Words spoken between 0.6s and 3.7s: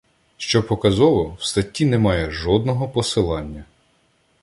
показово, в статті немає жодного посилання.